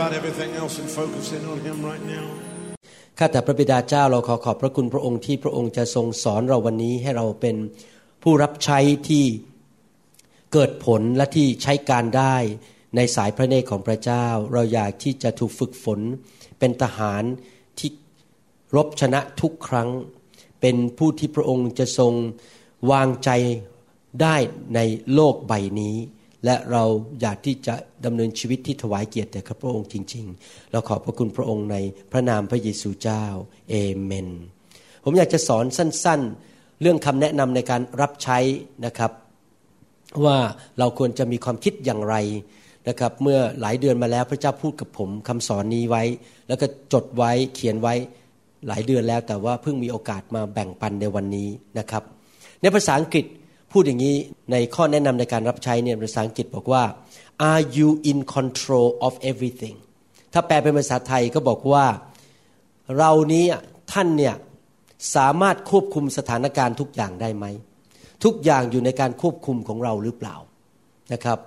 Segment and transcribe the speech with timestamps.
[0.00, 2.26] about everything else and focus in on Him right now.
[3.18, 7.56] ข้าแต่พระบิดาเจ้าเราขอขอบพระคุณพระองค์ที่พระองค์จะทรงสอนเราวันนี้ให้เราเป็น
[8.22, 8.78] ผู้รับใช้
[9.08, 9.24] ที่
[10.52, 12.36] เกิดผลและที่ใช้การได้
[12.96, 16.00] ในสายพระเนตรของพระเจ้า เราอยากที่จะถูกฝึกฝน
[16.58, 17.22] เป็นทหาร
[17.78, 17.90] ที่
[18.76, 19.88] รบชนะทุกครั้ง
[20.60, 22.12] เป็นผู้ที่พระองค์จะทรง
[22.90, 23.30] วางใจ
[24.22, 24.36] ได้
[24.74, 24.80] ใน
[25.14, 25.96] โลกใบนี้
[26.44, 26.84] และเรา
[27.20, 27.74] อยากที่จะ
[28.04, 31.76] ดำเนินชีวิตที่ถวายเกียรติแด่พระองค์จริง ๆ เราขอบพระคุณพระองค์ใน
[32.12, 33.24] พระนามพระเยซูเจ้า
[33.70, 34.28] เอเมน
[35.04, 36.20] ผมอยากจะสอนสั้น
[36.52, 38.38] ๆ เรื่องคำแนะนำในการรับใช้
[38.86, 39.12] นะครับ
[40.24, 40.38] ว่า
[40.78, 42.16] เราควรจะมีความคิดอย่างไร
[42.88, 46.02] นะครับเมื่อหลายเดือนมาแล้วพระเจ้าพูดกับผมคำสอนนี้ไว้
[46.48, 47.94] แล้วก็จดไว้เขียนไว้
[48.68, 52.02] หลายเดือนแล้วแต่ว่าเพิ่งมีโอกาสมาแบ่งปันในวันนี้นะครับ
[52.60, 53.26] ในภาษาอังกฤษ
[53.72, 54.16] พูดอย่างนี้
[54.52, 56.84] ในข้อแนะนำในการรับใช้เนี่ยภาษาอังกฤษบอกว่า
[57.50, 59.76] are you in control of everything
[60.32, 61.86] ถ้าแปลเป็นภาษาไทยก็บอกว่า
[62.98, 63.44] เรานี้
[63.92, 64.34] ท่านเนี่ย
[65.16, 67.46] สามารถควบคุมสถานการณ์ทุกอย่างได้ไหม
[68.24, 70.36] ทุกอย่างอยู่ในการควบคุมของเราหรือเปล่า
[71.12, 71.38] นะครับ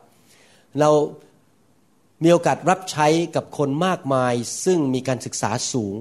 [0.80, 0.90] เรา
[2.24, 4.34] มีโอกาสรับใช้กับคนมากมาย
[4.66, 5.96] ซึ่งมีการศึกษาสูง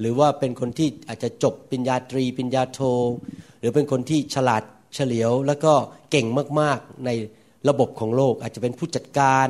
[0.00, 2.80] หรือว่าเป็นคนที่อาจจะจบปริญญาตรีปริญญาโท
[3.58, 4.62] หรือเป็นคนที่ฉลาด
[4.94, 5.72] เฉลียวแล้วก็
[6.10, 6.26] เก่ง
[6.60, 7.10] มากๆใน
[7.68, 9.46] ระบบของโลก อาจจะเป็นผู้จัดการ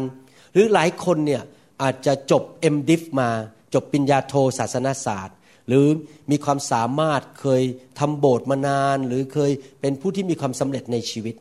[0.52, 1.42] หรือหลายคนเนี่ย
[1.82, 2.42] อาจจะจบ
[2.74, 3.30] MDiv มา
[3.74, 5.36] จบปริญญาโทศาสนศาสตร์
[5.68, 5.86] หรือ
[6.30, 7.62] มีความสามารถเคย
[7.98, 11.34] ทำโบสถ์มานาน หรือเคยเป็นผู้ที่มีความสำเร็จในชีวิต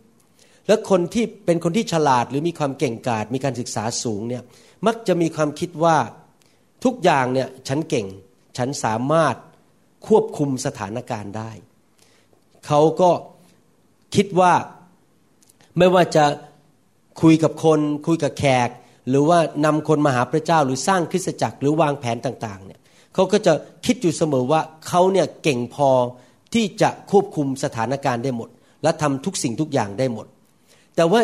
[0.67, 4.43] และคนที่เป็นคนที่ฉลาดหรือมีความเก่งกาจมีการศึกษาสูงเนี่ย
[4.87, 5.97] มักจะมีความคิดว่า
[6.83, 8.07] ทุกอย่างเนี่ยฉันเก่ง
[8.57, 9.35] ฉันสามารถ
[10.07, 11.51] ควบคุมสถานการณ์ได้
[12.67, 13.11] เขาก็
[14.15, 14.53] คิดว่า
[15.77, 16.25] ไม่ว่าจะ
[17.21, 18.69] คุยกับคนคุยกับแขก
[19.09, 22.79] หรือว่านำคนมาหาพระเจ้าหรือสร้างคริสตจักรหรือวางแผนต่างๆเนี่ย
[23.13, 23.53] เขาก็จะ
[23.85, 25.89] คิดอยู่เสมอว่าเขาเนี่ยเก่งพอ
[26.53, 28.49] ที่จะควบคุมสถานการณ์ได้หมด
[28.83, 30.25] และทำทุกสิ่งทุกอย่างได้หมด
[30.95, 31.21] แต่ว่า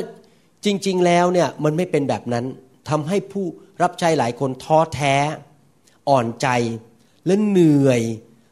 [0.66, 2.46] จริงๆแล้วเนี่ยมันไม่เป็นแบบนั้น
[2.90, 3.46] ทำให้ผู้
[3.82, 5.16] รับใช้หลายคนท้อแท้
[6.10, 6.48] อ่อนใจ
[7.26, 8.02] และเหนื่อย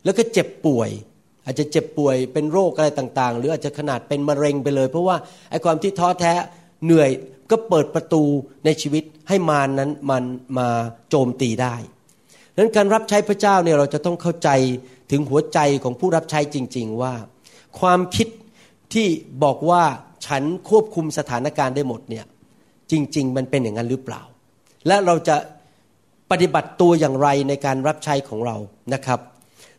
[0.04, 0.90] แล้วก็เจ็บป่วย
[1.46, 5.16] อาจจะเจ็บป่วยเป็นโรคอะไรต่างๆ หรืออาจจะขนาดเป็นมะเร็งไปเลย เพราะว่า
[5.50, 6.34] ไอ้ความที่ท้อแท้
[6.86, 7.10] เหนื่อย
[7.52, 8.24] ก็เปิดประตู
[8.66, 10.24] ในชีวิตให้มารนนั้นมัน
[10.58, 10.68] มา
[11.10, 11.76] โจมตีได้
[12.54, 14.50] ดังนั้นการรับใช้พระเจ้าเนี่ยเราจะต้องเข้าใจ
[15.12, 17.14] ถึงหัวใจของผู้รับใช้จริง ๆ ว่า
[17.80, 18.28] ความคิด
[18.94, 19.08] ที่
[19.44, 19.84] บอกว่า
[20.26, 22.26] ฉันควบคุมสถานการณ์ได้หมดเนี่ย
[22.92, 24.22] จริง ๆ มันเป็นอย่างนั้นหรือเปล่า
[24.88, 25.36] และเราจะ
[26.32, 28.58] ปฏิบัติตัวอย่างไรในการรับใช้ของเรา
[28.94, 29.20] นะครับ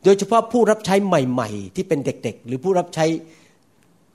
[0.04, 3.04] โดยเฉพาะผู้รับใช้ใหม่ ๆ ที่เป็นเด็กๆ หรือผู้รับใช้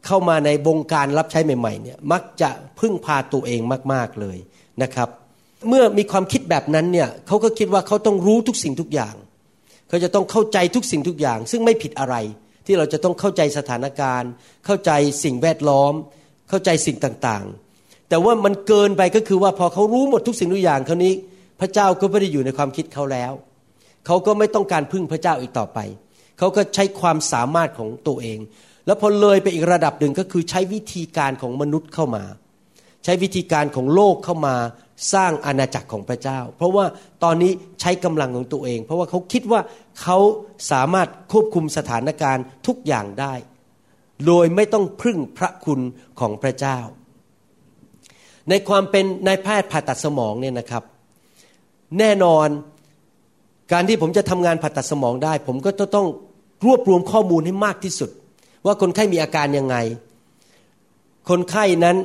[0.05, 2.49] เข้ามาในวงการรับใช้ใหม่ๆเนี่ยมักจะ
[2.79, 3.61] พึ่งพาตัวเอง
[3.93, 4.37] มากๆเลย
[4.83, 5.09] นะครับ
[5.67, 9.15] เมื่อมีความคิดแบบนั้นเนี่ยเขาก็คิดว่าเขาต้องรู้ทุกสิ่งทุกอย่าง
[9.89, 12.15] เขาจะต้องเข้าใจทุกสิ่งทุกอย่าง ซึ่งไม่ผิดอะไร
[12.65, 14.31] ที่เราจะต้องเข้าใจสถานการณ์
[14.65, 14.91] เข้าใจ
[15.23, 15.93] สิ่งแวดล้อม
[16.49, 21.13] เข้าใจสิ่งต่างๆ แต่ว่ามันเกินไปก็คือว่าพอเขารู้หมดทุกสิ่งทุกอย่างคราวนี้
[21.59, 23.31] พระเจ้าก็ไม่ได้อยู่ในความคิดเขาแล้ว
[24.07, 25.79] เขาก็ไม่ต้องการพึ่งพระเจ้าอีกต่อไป
[26.37, 28.39] เขาก็ใช้ความสามารถของตัวเอง
[28.85, 32.23] แล้วพอเลยไปอีกระดับหนึ่งก็คือใช้วิธีการของมนุษย์เข้ามา
[33.03, 34.55] ใช้วิธีการของโลกเข้ามา
[35.13, 36.85] สร้างอาณาจักรของพระเจ้า เพราะว่า
[37.23, 37.51] ตอนนี้
[37.81, 39.61] ใช้กำลังของตัวเอง เพราะว่าเขาคิดว่า
[40.01, 40.17] เขา
[40.71, 43.33] สามารถควบคุมสถานการณ์ทุกอย่างได้
[44.25, 45.79] โดยไม่ต้องพึ่งพระคุณ
[46.19, 46.79] ของพระเจ้า
[48.49, 50.83] ในความเป็นนายแพทย์ผ่าตัดสมองเนี่ยนะครับ
[51.99, 52.47] แน่นอน
[53.71, 56.07] การที่ผมจะทำงานผ่าตัดสมองได้ ผมก็ต้อง
[56.65, 58.09] รวบรวมข้อมูลให้มากที่สุด
[58.65, 59.75] ว่าคนไข้มีอาการยังไง
[61.29, 61.97] คนไข้นั้น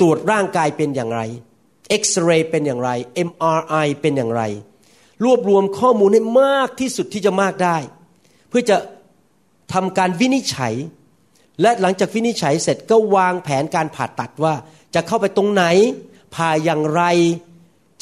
[0.00, 1.20] ตรวจร่างกายเป็นอย่างไร
[1.88, 2.90] เอ็กซเรย์เป็นอย่างไร
[3.28, 4.42] MRI เป็นอย่างไร
[5.24, 7.76] รวบรวมข้อมูลให้มากที่สุดที่จะมากได้
[8.48, 8.76] เพื่อจะ
[9.72, 10.74] ทำการวินิจฉัย
[11.62, 14.54] และหลังจากวินิจฉัยเสร็จก็วางแผนการผ่าตัดว่า
[14.94, 15.64] จะเข้าไปตรงไหน
[16.34, 17.02] ผ่าอย่างไร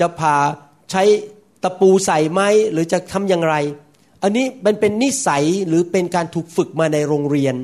[0.01, 0.37] จะผ่า
[0.91, 1.03] ใช้
[1.63, 3.55] ตะปูใส่ไหมหรือจะทำอย่างไร
[4.23, 7.55] อันนี้มันเป็นนิสัยหรือเป็นการถูกฝึกมาในโรงเรียน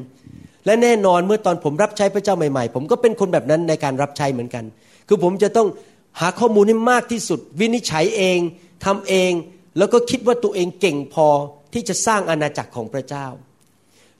[0.66, 4.64] และแน่นอนเมื่อตอนผมรับใช้พระเจ้าใหม่ๆ ผมก็เป็นคนแบบนั้นในการรับใช้เหมือนกัน
[5.08, 5.68] คือผมจะต้อง
[6.20, 8.38] หาข้อมูลให้มากที่สุด วินิจฉัยเอง
[8.84, 9.32] ทำเอง
[9.78, 11.28] แล้วก็คิดว่าตัวเองเก่งพอ
[11.72, 13.26] ที่จะสร้างอาณาจักรของพระเจ้า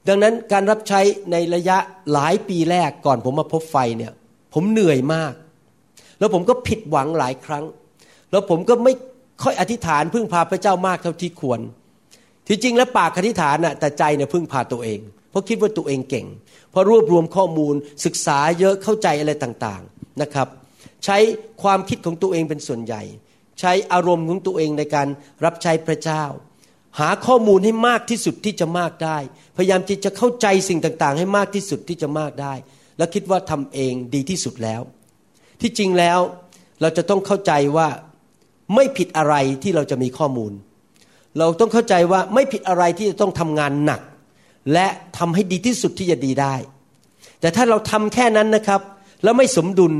[0.07, 1.01] ดังนั้นการรับใช้
[1.31, 1.77] ในระยะ
[2.13, 4.13] หลายปีแรกก่อนผมมาพบไฟเนี่ย
[4.53, 5.33] ผมเหนื่อยมาก
[6.19, 7.65] แล้วผมก็ผิดหวังหลายครั้ง
[8.31, 8.93] แล้วผมก็ไม่
[9.43, 11.59] ค่อยอธิษฐานพึ่งพาพระเจ้ามากเท่าที่ควร
[12.47, 14.99] ที่จริงแล้วปากอธิษฐานน่ะแต่ใจเนี่ยพึ่งพาตัวเอง
[15.29, 16.27] เพราะคิดว่าตัวเองเก่ง
[16.71, 20.47] เพราะรวบรวมข้อมูลศึกษาเยอะเข้าใจอะไรต่างๆนะครับ
[21.05, 21.17] ใช้
[21.63, 23.01] ความคิดของตัวเองเป็นส่วนใหญ่
[23.59, 25.07] ใช้อารมณ์ของตัวเองในการ
[25.45, 26.23] รับใช้พระเจ้า
[26.99, 29.17] หาข้อมูลให้มากที่สุดที่จะมากได้
[29.57, 32.53] พยายามที่จะเข้าใจสิ่งต่างๆ ให้มากที่สุดที่จะมากได้
[32.97, 34.81] แล้วคิดว่าทำเองดีที่สุดแล้ว
[35.61, 36.19] ที่จริงแล้ว
[36.81, 37.87] เราจะต้องเข้าใจว่า
[38.73, 40.51] ไม่ผิดอะไรที่เราจะมีข้อมูล
[41.39, 44.01] เราต้องเข้าใจว่าไม่ผิดอะไรที่จะต้องทำงานหนัก
[44.73, 46.55] และทำให้ดีที่สุดที่จะดีได้
[47.41, 48.81] แต่ถ้าเราทำแค่นั้นนะครับ
[49.23, 49.93] แล้วไม่สมดุล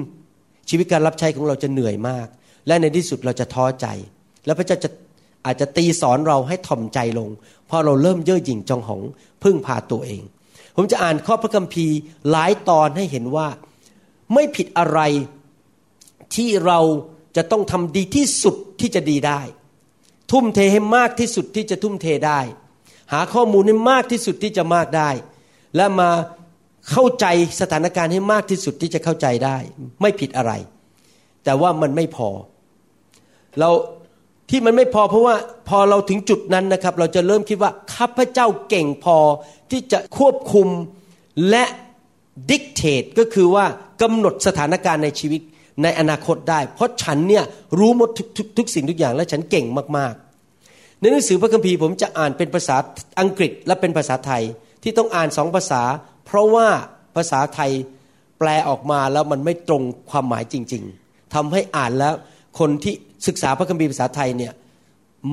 [0.70, 2.28] ชีวิตการรับใช้ของเราจะเหนื่อยมาก
[2.68, 3.88] และในที่สุดเราจะท้อใจ
[4.46, 4.90] แล้วพระเจ้าจะ
[5.46, 7.30] อาจจะตีสอนเราให้ถ่อมใจลง
[7.68, 9.02] เพราะเราเริ่มเย่อหยิ่งจองหอง
[9.44, 10.22] พึ่งพาตัวเอง
[10.76, 11.98] ผมจะอ่านข้อพระคัมภีร์
[12.32, 13.48] หลายตอนให้เห็นว่า
[14.34, 15.00] ไม่ผิดอะไร
[16.36, 16.80] ที่เรา
[17.36, 19.42] จะต้องทำดีที่สุดที่จะดีได้
[20.32, 22.40] ทุ่มเทให้มากที่สุดที่จะทุ่มเทได้
[23.14, 25.10] หาข้อมูลให้มากที่สุดที่จะมากได้
[25.76, 26.10] และมา
[26.92, 27.26] เข้าใจ
[27.62, 29.58] สถานการณ์ให้มากที่สุดที่จะเข้าใจได้
[30.02, 30.52] ไม่ผิดอะไร
[31.44, 32.30] แต่ว่ามันไม่พอ
[33.60, 33.70] เรา
[34.50, 35.36] ที่มันไม่พอเพราะว่า
[35.70, 39.18] พอเราถึงจุดนั้นนะครับ เราจะเริ่มคิดว่าข้าพเจ้าเก่งพอ
[39.72, 40.68] ที่จะควบคุม
[41.50, 41.64] และ
[42.50, 43.66] ดิกเทตก็คือว่า
[44.02, 45.42] กำหนดสถานการณ์ในชีวิต
[45.84, 47.44] ในอนาคตได้ เพราะฉันเนี่ย
[47.80, 49.66] รู้หมดทุกททุกสิ่งทุกอย่างและฉันเก่ง
[49.98, 52.76] มากๆ ในหนังสือพระคัมภีร์ผมจะอ่านเป็นภาษา
[53.20, 54.44] อังกฤษและเป็นภาษาไทย
[54.84, 55.82] ที่ต้องอ่านสองภาษา
[56.26, 56.68] เพราะว่า
[57.16, 57.72] ภาษาไทย
[58.40, 62.14] แปลออกมาแล้วมันไม่ตรงความหมายจริง ๆทำให้อ่านแล้ว
[62.60, 62.94] คนที่
[63.28, 64.54] ศึกษาพระคัมภีร์ภาษาไทยเนี่ย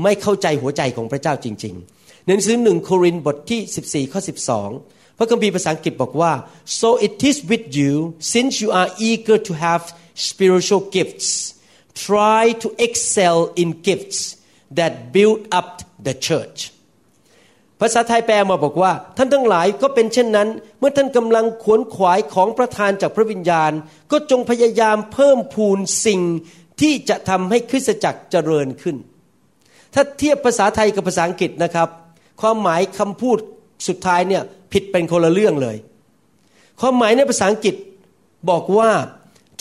[0.03, 4.21] ไม่เข้าใจหัวใจของพระเจ้าจริงๆหนังสือหนึ่งโครินบทที่ 14ข้อ
[4.69, 6.33] 12 พระคัมภีร์ภาษาอังกฤษบอกว่า
[6.81, 7.93] so it is with you
[8.33, 9.83] since you are eager to have
[10.15, 11.29] spiritual gifts
[12.07, 14.21] try to excel in gifts
[14.79, 15.69] that build up
[16.07, 16.61] the church
[17.81, 20.49] ภาษาไทยแปลมาบอกว่า ท่านทั้งหลายก็เป็นเช่นนั้น
[20.79, 23.73] เมื่อท่านกำลังขวนขวายของประทานจากพระวิญญาณ
[24.13, 26.21] ก็จงพยายามเพิ่มพูนสิ่ง
[26.81, 28.97] ที่จะทำให้คริสตจักรเจริญขึ้น
[29.95, 31.89] ถ้าเทียบภาษาไทยกับภาษาอังกฤษนะครับ
[32.41, 33.39] ความหมายคำพูด
[33.89, 34.43] สุดท้ายเนี่ย
[34.73, 35.77] ผิดเป็นคนละเรื่องเลย
[36.81, 37.75] ความหมายในภาษาอังกฤษ
[38.51, 38.91] บอกว่า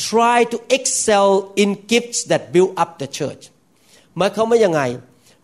[0.10, 1.30] try to excel
[1.62, 3.44] in gifts that build up the church
[4.18, 4.82] หมายความว่ายังไง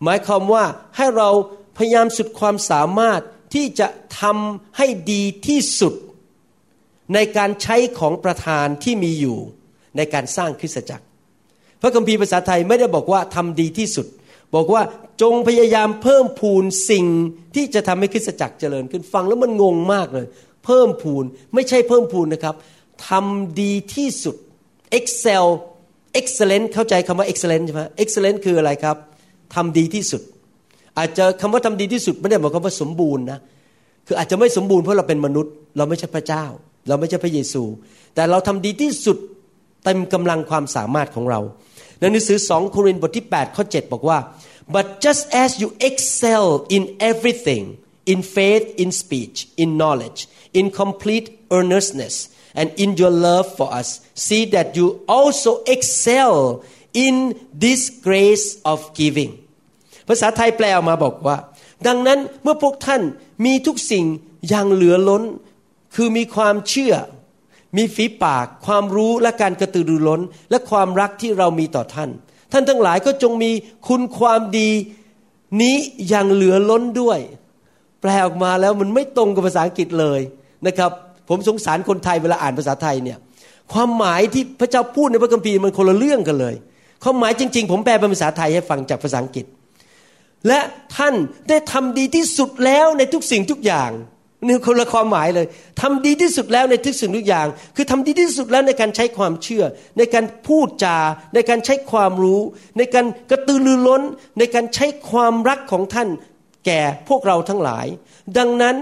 [0.04, 0.64] หมายความว่า
[0.96, 1.28] ให้เรา
[1.76, 3.20] พยายามสุดความสามารถ
[3.54, 3.88] ที่จะ
[4.20, 5.94] ทำให้ดีที่สุด
[7.14, 9.38] ในการใช้ของประธานที่มีอยู่
[9.96, 11.04] ในการสร้างคริสตจักร
[11.80, 14.06] พระคัมภีร์ภาษาไทยไม่ได้บอกว่าทำดีที่สุด
[14.54, 14.82] บอกว่า
[15.22, 17.06] จงพยายามเพิ่มพูนสิ่ง
[17.54, 20.26] ที่จะทำให้คริสตจักรเจริญขึ้นฟังแล้วมันงงมากเลย
[20.64, 21.24] เพิ่มพูน
[21.54, 22.54] ไม่ใช่เพิ่มพูนนะครับ
[23.08, 24.36] ทำดีที่สุด
[24.98, 25.44] excel
[26.20, 28.96] excellent เข้าใจคำว่า excellent ใช่ไหม excellent คืออะไรครับ
[29.54, 30.22] ทำดีที่สุด
[30.98, 33.38] อาจจะคำว่าทำดีที่สุดไม่ได้หมายความว่าสมบูรณ์นะ
[34.06, 36.44] คืออาจจะไม่สมบูรณ์เพราะเราเป็นมนุษย์ เราไม่ใช่พระเจ้า
[36.88, 37.62] เราไม่ใช่พระเยซู
[38.14, 39.18] แต่เราทำดีที่สุด
[39.84, 41.40] เต็มกำลังความสามารถของเรา
[41.98, 44.18] ในหนังสือสองโครินธ์บทที่ 8 ข้อ 7 บอกว่า
[44.74, 47.64] but just as you excel in everything
[48.12, 50.20] in faith in speech in knowledge
[50.58, 51.26] in complete
[51.56, 52.14] earnestness
[52.60, 53.88] and in your love for us
[54.26, 54.86] see that you
[55.18, 56.34] also excel
[57.04, 57.14] in
[57.64, 59.32] this grace of giving
[60.08, 61.36] ภาษาไทยแปลออกมาบอกว่า
[61.86, 63.02] ดังนั้นเมื่อพวกท่าน
[63.44, 64.04] มีทุกสิ่ง
[64.48, 65.22] อย่างเหลือล้น
[65.94, 66.94] คือมีความเชื่อ
[67.76, 72.10] มีฝีปาก ความรู้และการกระตือรือร้น และความรักที่เรามีต่อท่าน
[72.52, 73.50] ท่านทั้งหลายก็จงมี
[73.88, 74.70] คุณความดี
[75.60, 75.76] นี้
[76.08, 77.18] อย่างเหลือล้นด้วย
[78.00, 80.20] แปลออกมาแล้วมันไม่ตรงกับภาษาอังกฤษเลย
[80.66, 80.92] นะครับ
[81.28, 83.18] ผมสงสารคนไทยเวลาอ่านภาษาไทยเนี่ย
[83.72, 86.54] ความหมายที่พระเจ้าพูดในพระคัมภีร์มันคนละเรื่องกันเลย
[87.04, 89.46] ความหมายจริง ๆ ผมแปลเป็นภาษาไทยให้ฟังจากภาษาอังกฤษ
[90.48, 90.60] และ
[90.96, 91.14] ท่าน
[91.48, 93.90] ได้ทำดีที่สุดแล้วในทุกสิ่งทุกอย่าง
[94.46, 95.46] นี่คนละความหมายเลย
[95.80, 99.64] ทำดีที่สุดแล้วในทุกสิ่งทุกอย่าง คือทำดีที่สุดแล้วในการใช้ความเชื่อ
[99.98, 100.98] ในการพูดจา
[101.34, 102.40] ในการใช้ความรู้
[102.78, 104.02] ในการกระตือรือร้น
[104.38, 106.08] ในการใช้ความรักของท่าน
[106.66, 107.86] แก่พวกเราทั้งหลาย
[108.38, 108.76] ดังนั้น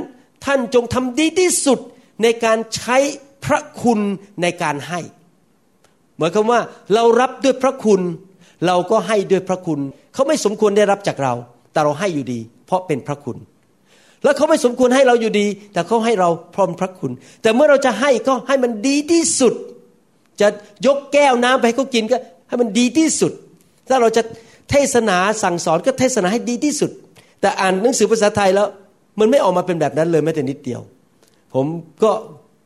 [0.44, 1.80] ท่านจงทำดีที่สุด
[2.22, 2.96] ในการใช้
[3.44, 4.00] พระคุณ
[4.42, 5.00] ในการให้
[6.16, 6.60] เหมายความว่า
[6.94, 8.00] เรารับด้วยพระคุณ
[8.66, 9.80] เราก็ให้ด้วยพระคุณ
[10.14, 11.34] เขาไม่สมควรได้รับจากเรา
[11.72, 13.36] แต่เราให้อยู่ดี เพราะเป็นพระคุณ
[14.22, 19.54] แล้วเขาไม่สมควรให้เราอยู่ดี แต่เขาให้เราพร้อมพระคุณ แต่เมื่อเราจะให้ก็ให้มันดีที่สุด
[20.40, 20.48] จะ
[20.86, 22.16] ยกแก้วน้ำไปให้เขากินก็
[22.48, 23.32] ให้มันดีที่สุด
[23.88, 24.22] ถ้าเราจะ
[24.70, 26.90] เทศนาสั่งสอนก็เทศนาให้ดีที่สุด
[27.40, 28.68] แต่อ่านหนังสือภาษาไทยแล้ว
[29.18, 30.80] มันไม่ออกมาเป็นแบบนั้นเลยแม้แต่นิดเดียว
[31.54, 31.66] ผม
[32.02, 32.10] ก็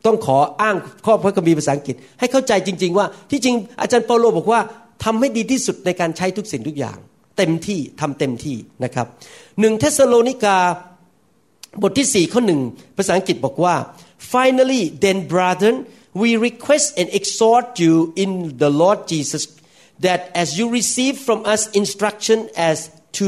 [0.05, 4.61] ต้องขออ้างข้อพระคัมภีร์ภาษาอังกฤษ ให้เข้าใจจริง ๆ ว่าที่จริงอาจารย์เปาโลบอกว่า
[5.03, 6.97] ทำให้ดีที่สุดในการใช้ทุกสิ่งทุกอย่าง
[7.37, 9.07] เต็มที่ทำเต็มที่นะครับ
[9.59, 10.57] หนึ่งเทสโลนิกา
[11.81, 12.61] บทที่สี่ข้อหนึ่ง
[12.97, 13.75] ภาษาอังกฤษบอกว่า
[14.33, 15.75] finally then brethren
[16.21, 19.43] we request and exhort you in the Lord Jesus
[20.05, 22.37] that as you receive from us instruction
[22.69, 22.77] as
[23.17, 23.25] to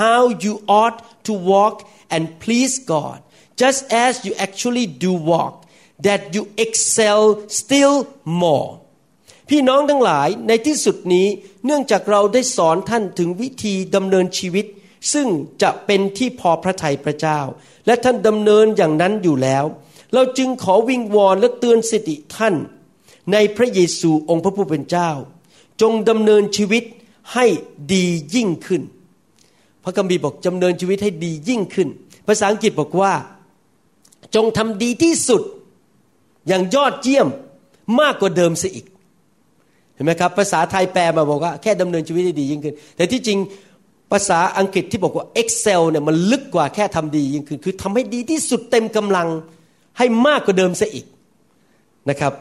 [0.00, 1.76] how you ought to walk
[2.14, 3.18] and please God
[3.60, 5.54] just as you actually do walk
[6.06, 7.22] that you excel
[7.60, 7.96] still
[8.42, 8.68] more
[9.48, 11.26] พี่น้องทั้งหลายในที่สุดนี้
[11.64, 14.66] เนื่องจากเราได้สอนท่านถึงวิธีดำเนินชีวิต
[15.12, 15.28] ซึ่ง
[15.62, 17.40] จะเป็นที่พอพระทัยพระเจ้า
[17.86, 19.64] และท่านดำเนินอย่างนั้นอยู่แล้ว
[20.14, 22.54] เราจึงขอวิงวอนและเตือนสติท่าน
[23.32, 25.10] ในพระเยซูองค์พระผู้เป็นเจ้า
[25.80, 26.84] จงดำเนินชีวิต
[27.34, 27.46] ให้
[27.92, 28.82] ดียิ่งขึ้น
[29.84, 31.88] พระคัมภีร์บอกดำเนินชีวิตให้ดียิ่งขึ้น
[32.26, 33.12] ภาษาอังกฤษบอกว่า
[34.34, 35.42] จงทำดีที่สุด
[36.48, 37.28] อย่างยอดเยี่ยม
[38.00, 38.86] มากกว่าเดิมซะอีก
[39.94, 43.38] เห็นไหมครับ ภาษาไทยแปลมาบอกว่าแค่ดำเนินชีวิตได้ดียิ่งขึ้น แต่ที่จริง
[44.12, 49.28] ภาษาอังกฤษที่บอกว่า excel เนี่ยมันลึกกว่าแค่ทำดียิ่งขึ้น คือทำให้ดีที่สุดเต็มกำลัง
[49.98, 51.06] ให้มากกว่าเดิมซะอีก
[52.10, 52.32] นะครับ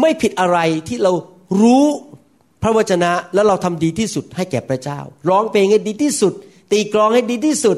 [0.00, 0.58] ไม่ผิดอะไร
[0.88, 1.12] ที่เรา
[1.62, 1.86] รู้
[2.62, 6.32] พระวจนะแล้วเราทำดีที่สุดให้แก่พระเจ้า ร้องเพลงให้ดีที่สุด
[6.72, 7.76] ตีกลองให้ดีที่สุด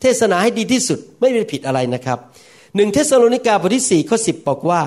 [0.00, 2.18] เทศนาให้ดีที่สุด ไม่ได้ผิดอะไรนะครับ
[2.76, 4.82] หนึ่งเทสโลนิกาบทที่สี่ข้อสิบบอกว่า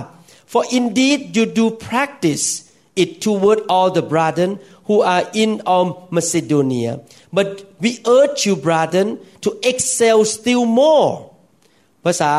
[0.52, 2.46] for indeed you do practice
[3.02, 4.52] it toward all the brethren
[4.88, 6.92] who are in all Macedonia
[7.36, 7.48] but
[7.84, 9.08] we urge you brethren
[9.44, 11.10] to excel still more
[12.06, 12.34] ภาษา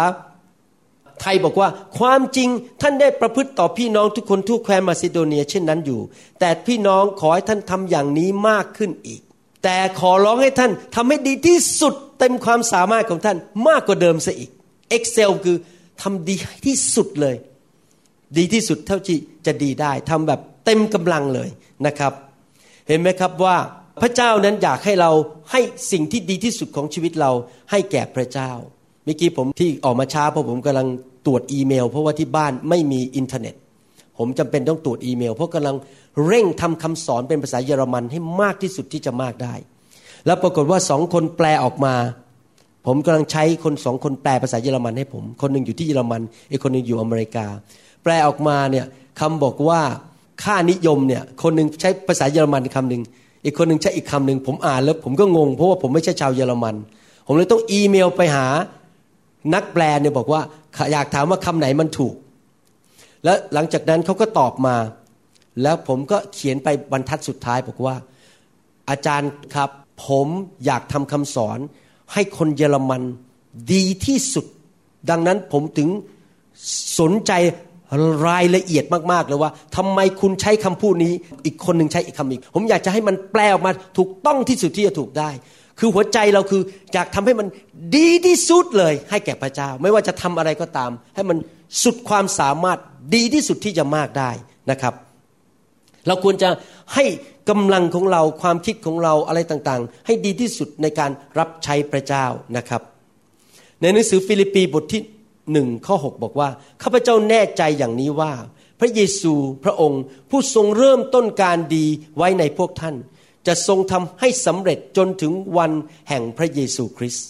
[1.20, 2.48] ไทยบอกว่าความจริง
[2.82, 6.00] ท่านได้ประพฤติต่อพี่น้องทุกคนทั่วแคว้นมาซิโดเนียเช่นนั้นอยู่
[6.40, 9.20] แต่พี่น้องขอให้ท่านทำอย่างนี้มากขึ้นอีก
[9.64, 13.36] แต่ขอร้องให้ท่านทำให้ดีที่สุดเต็มความสามารถของท่าน
[13.68, 14.50] มากกว่าเดิมซะอีก
[14.96, 15.56] Excel คือ
[16.02, 17.36] ทำดีที่สุดเลย
[18.38, 21.48] ดีที่สุดเท่าที่จะดีได้ทำแบบเต็มกำลังเลย
[21.86, 22.12] นะครับ
[22.88, 23.56] เห็นไหมครับว่า
[24.02, 25.10] พระเจ้านั้นอยากให้เรา
[25.50, 25.60] ให้
[25.92, 27.30] สิ่งที่ดีที่สุดของชีวิตเรา
[27.70, 28.50] ให้แก่พระเจ้า
[29.04, 30.88] เมื่อกี้ผมที่ออกมาช้าเพราะผมกำลัง
[31.26, 33.54] ตรวจอีเมล เพราะว่าที่บ้านไม่มีอินเทอร์เน็ต
[34.18, 35.76] ผมจำเป็นต้องตรวจอีเมล เพราะกำลัง
[36.26, 39.54] เร่งทำคำสอนเป็นภาษาเยอรมันให้มากที่สุดที่จะมากได้
[40.26, 41.94] แล้วปรากฏว่าสองคนแปลออกมา
[42.86, 47.46] ผมกำลังใช้คนสองคนแปลภาษาเยอรมันให้ผม คนหนึ่งอยู่ที่เยอรมันอีกคนหนึ่งอยู่อเมริกา
[48.02, 48.86] แปลออกมาเนี่ย
[49.20, 49.80] คำบอกว่า
[50.42, 53.02] ค่านิยมเนี่ยคนหนึ่งใช้ภาษาเยอรมันคำหนึ่ง
[53.44, 56.74] อีกคนหนึ่งใช้อีกคำหนึ่งผมอ่านแล้วผมก็งงเพราะว่าผมไม่ใช่ชาวเยอรมัน
[57.26, 58.46] ผมเลยต้องอีเมลไปหา
[59.54, 60.40] นักแปลเนี่ยบอกว่า
[60.92, 62.14] อยากถามว่าคำไหนมันถูก
[63.24, 64.76] แล้วหลังจากนั้นเขาก็ตอบมา
[65.62, 67.94] แล้วผมก็เขียนไปบรรทัดสุดท้ายบอกว่า
[68.90, 69.70] อาจารย์ครับ
[70.06, 70.28] ผม
[70.66, 71.58] อยากทำคำสอน
[72.12, 73.02] ให้คนเยอรมัน
[73.72, 74.46] ดีที่สุด
[75.10, 75.88] ดังนั้นผมถึง
[77.00, 77.32] สนใจ
[78.26, 81.12] รายละเอียดมากๆเลยว่าทำไมคุณใช้คำพูดนี้
[81.44, 85.30] อีกคนหนึ่งใช้อีกคำอีก ผมอยากจะให้มันแปลออกมาถูกต้องที่สุดที่จะถูกได้
[85.78, 87.46] คือหัวใจเราคืออยากทำให้มัน
[87.96, 91.38] ดีที่สุดเลย ให้แก่พระเจ้า ไม่ว่าจะทำอะไรก็ตาม ให้มัน
[91.82, 92.78] สุดความสามารถ
[93.14, 94.30] ดีที่สุดที่จะมากได้
[94.70, 94.94] นะครับ
[96.06, 96.48] เราควรจะ
[96.94, 97.04] ให้
[97.50, 102.82] กำลังของเราความคิดของเราอะไรต่างๆ ให้ดีที่สุดในการรับใช้พระเจ้านะครับ
[103.80, 105.02] ในหนังสือฟิลิปปีบทที่
[105.52, 106.48] หนึ่งข้อ6บอกว่า
[106.82, 108.32] ข้าพเจ้าแน่ใจอย่างนี้ว่า
[108.80, 109.32] พระเยซู
[109.64, 111.86] พระองค์ผู้ทรงเริ่มต้นการดี
[112.16, 112.94] ไว้ในพวกท่าน
[113.46, 115.72] จะทรงทำให้สำเร็จจนถึงวัน
[116.08, 117.26] แห่งพระเยซูคริสต์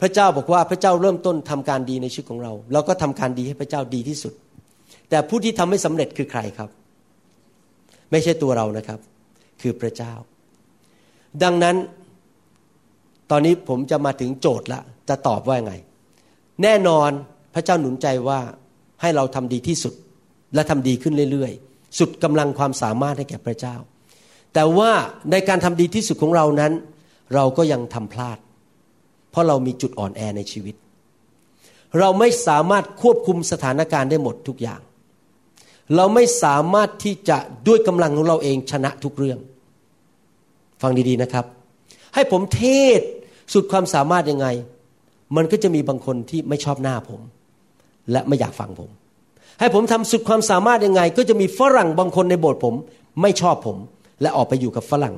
[0.00, 4.32] พระเจ้าบอกว่าพระเจ้าเริ่มต้นทำการดีในชีวิตของเรา เราก็ทำการดีให้พระเจ้าดีที่สุด
[5.10, 6.70] แต่ผู้ที่ทำให้สำเร็จคือใครครับ
[8.10, 9.00] ไม่ใช่ตัวเรานะครับ
[9.60, 10.12] คือพระเจ้า
[11.42, 11.76] ดังนั้น
[13.30, 15.74] ตอนนี้ผมจะมาถึงโจทย์ละ จะตอบว่าไง
[16.62, 17.10] แน่นอน
[17.54, 18.40] พระเจ้าหนุนใจว่า
[19.00, 19.94] ให้เราทำดีที่สุด
[20.54, 23.76] และทำดีขึ้นเรื่อยๆ สุดกำลังความสามารถให้แก่พระเจ้า
[24.54, 24.90] แต่ว่า
[25.30, 26.72] ในการทำดีที่สุดของเรานั้น
[27.34, 28.38] เราก็ยังทำพลาด
[29.30, 30.74] เพราะเรามีจุดอ่อนแอในชีวิต
[31.98, 34.80] เราไม่สามารถควบคุมสถานการณ์ได้หมดทุกอย่าง
[35.94, 37.38] เราไม่สามารถที่จะ
[37.68, 39.38] ด้วยกำลังของเราเองชนะทุกเรื่อง
[40.82, 41.44] ฟังดีๆนะครับ
[42.14, 42.64] ให้ผมเท
[42.98, 43.00] ศ
[43.52, 44.46] สุดความสามารถยังไง
[45.36, 47.20] มันก็จะมีบางคนที่ไม่ชอบหน้าผม
[48.12, 48.90] และไม่อยากฟังผม
[49.60, 52.74] ให้ผมทำสุดความสามารถยังไง ก็จะมีฝรั่งบางคนในโบสถ์ผม
[53.22, 53.76] ไม่ชอบผม
[54.22, 55.14] และออกไปอยู่กับฝรั่ง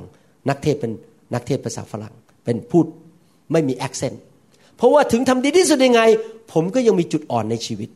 [0.48, 0.92] นักเทศน์เป็น
[1.34, 2.86] นักเทศน์ภาษาฝรั่ง เป็นพูด
[3.52, 4.22] ไม่มี accent
[4.76, 6.02] เพราะว่าถึงทำดีที่สุดยังไง
[6.52, 7.88] ผมก็ยังมีจุดอ่อนในชีวิต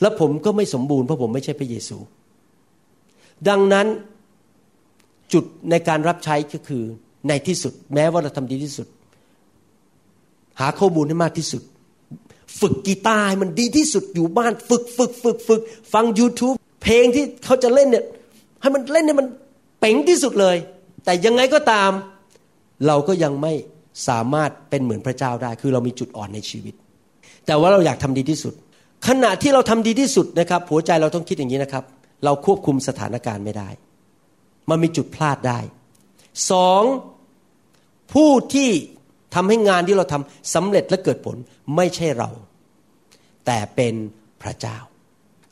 [0.00, 1.96] และผมก็ไม่สมบูรณ์เพราะผมไม่ใช่พระเยซู
[3.48, 3.86] ดังนั้น
[5.32, 6.82] จุดในการรับใช้ก็คือ
[7.28, 8.86] ในที่สุด แม้ว่าเราทำดีที่สุด
[10.60, 11.62] หาข้อมูลให้มากที่สุด
[12.60, 15.60] ฝึกกีตาร์ให้มันดีที่สุดอยู่บ้าน ฝึกฝึกฝึกฝึก
[15.92, 18.04] ฟัง YouTube เพลงที่เขาจะเล่นเนี่ย
[18.60, 19.26] ให้มันเล่นให้มัน
[19.80, 20.56] เป๋งที่สุดเลย
[21.04, 21.90] แต่ยังไงก็ตาม
[22.86, 23.52] เราก็ยังไม่
[24.08, 26.74] สามารถเป็นเหมือนพระเจ้าได้ คือเรามีจุดอ่อนในชีวิต
[27.46, 28.54] แต่ว่าเราอยากทำดีที่สุด
[29.06, 31.84] ขณะที่เราทำดีที่สุดนะครับ หัวใจเราต้องคิดอย่างนี้นะครับ
[32.24, 33.68] เราควบคุมสถานการณ์ไม่ได้
[34.70, 35.58] มันมีจุดพลาดได้
[36.50, 36.82] สอง
[38.12, 38.70] ผู้ที่
[39.34, 41.36] ทำให้งานที่เราทำสำเร็จและเกิดผล
[41.76, 42.30] ไม่ใช่เรา
[43.46, 43.94] แต่เป็น
[44.42, 44.78] พระเจ้า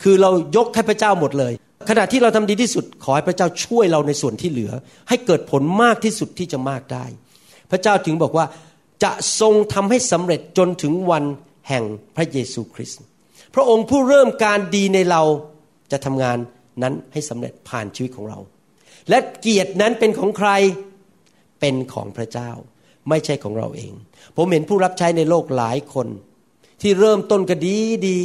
[0.02, 1.52] คือเรายกให้พระเจ้าหมดเลย
[1.88, 4.72] ขณะที่เราทำดีที่สุด ขอให้พระเจ้าช่วยเราในส่วนที่เหลือ
[5.08, 7.04] ให้เกิดผลมากที่สุดที่จะมากได้
[7.70, 8.46] พระเจ้าถึงบอกว่า
[9.04, 11.24] จะทรงทำให้สำเร็จจนถึงวัน
[11.68, 11.84] แห่ง
[12.16, 13.00] พระเยซูคริสต์
[13.54, 15.22] พระองค์ผู้เริ่มการดีในเรา
[15.92, 16.38] จะทำงาน
[16.82, 18.38] นั้นให้สำเร็จผ่านชีวิตของเรา
[19.08, 20.50] และเกียรตินั้นเป็นของใคร
[21.60, 22.50] เป็นของพระเจ้า
[23.08, 23.92] ไม่ใช่ของเราเอง
[24.36, 26.08] ผมเห็นผู้รับใช้ในโลกหลายคน
[26.82, 27.76] ที่เริ่มต้นก็ดี
[28.06, 28.18] ดี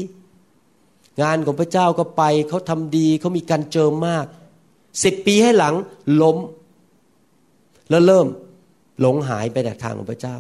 [1.21, 4.25] งานของพระเจ้าก็ไปเขาทำดีเขามีการเจิมมาก
[5.03, 5.75] สิบปีให้หลัง
[6.21, 6.37] ล้ม
[7.89, 8.27] แล้วเริ่ม
[9.01, 10.37] หลงหายไปจากทางของพระเจ้า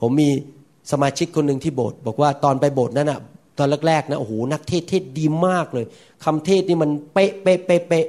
[0.00, 0.30] ผมมี
[0.90, 3.20] สมาชิกคนหนึ่งที่โบสถ์บอกว่าตอนไปโบสถ์นั้นอะ
[3.58, 5.86] ตอนแรกๆนะโอ้โหนักเทศเทศดีมากเลย
[6.24, 8.06] คำเทศนี่มันเป๊ะเป๊ะเป๊ะเป๊ะ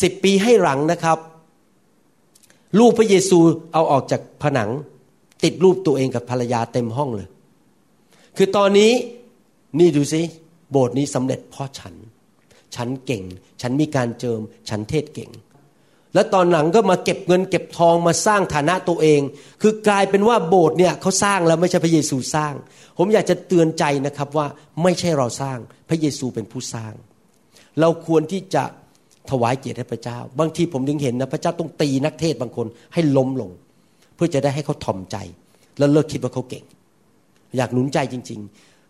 [0.00, 1.18] สิบปีให้หลังนะครับ
[2.78, 3.38] รูปพระเยซู
[3.72, 4.70] เอาออกจากผนัง
[5.44, 7.28] ติดรูปตัวเองกับภรรยาเต็มห้องเลย
[8.36, 8.92] คือตอนนี้
[9.78, 10.22] นี่ดูสิ
[10.70, 11.94] โบสถ์นี้สำเร็จเพราะฉัน
[12.76, 13.22] ฉันเก่ง
[13.60, 15.30] ฉันมีการเจิม ฉันเทศเก่ง
[16.14, 19.20] แล้วตอนหลังก็มาเก็บเงินเก็บทองมาสร้างฐานะตัวเอง
[19.62, 22.54] คือกลายเป็นว่าโบสถ์เนี่ยเขาสร้างแล้วไม่ใช่พระเยซูสร้าง
[22.98, 24.46] ผมอยากจะเตือนใจนะครับว่า
[24.82, 26.92] ไม่ใช่เราสร้างพระเยซูเป็นผู้สร้าง
[27.80, 28.64] เราควรที่จะ
[29.30, 33.50] ถวายเกียรติให้พระเจ้า บางทีผมถึงเห็นนะพระเจ้าต้องตีนักเทศบางคนให้ล้มลง
[34.14, 35.16] เพื่อจะได้ให้เขาถ่อมใจ
[35.78, 36.64] แล้วเลิกคิดว่าเขาเก่ง
[37.56, 38.40] อยากหนุนใจจริง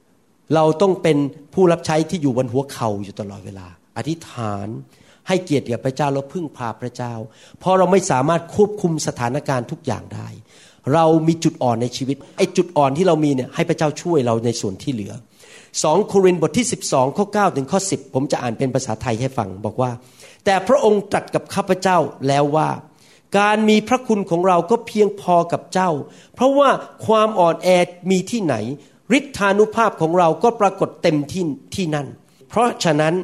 [0.02, 1.16] ๆ เราต้องเป็น
[1.54, 4.68] ผู้รับใช้ที่อยู่บนหัวเข่าอยู่ตลอดเวลา อธิษฐาน
[5.28, 7.14] ให้เกียรติแก่พระเจ้าแล้วพึ่งพาพระเจ้า
[7.61, 10.28] เพราะเราไม่สามารถควบคุมสถานการณ์ทุกอย่างได้
[10.94, 15.12] เรามีจุดอ่อนในชีวิตไอ้จุดอ่อนที่เรามีเนี่ยให้พระเจ้าช่วยเราในส่วนที่เหลือ
[15.83, 19.90] สองโครินธ์บทที่ 12 ข้อ 9 ถึงข้อ 10 ผมจะอ่านเป็นภาษาไทยให้ฟังบอกว่า
[20.44, 22.68] แต่พระองค์ตรัสกับข้าพเจ้าแล้วว่า
[23.38, 25.90] การมีพระคุณของเราก็เพียงพอกับเจ้า
[26.35, 26.70] เพราะว่า
[27.06, 27.68] ความอ่อนแอ
[28.11, 28.54] มีที่ไหน
[29.18, 32.06] ฤทธานุภาพของเราก็ปรากฏเต็มที่ที่นั่น
[32.48, 33.14] เพราะฉะนั้น